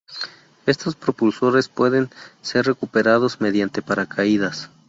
Estos 0.65 0.95
propulsores 0.95 1.69
pueden 1.69 2.09
ser 2.41 2.65
recuperados 2.65 3.39
mediante 3.39 3.83
paracaídas. 3.83 4.71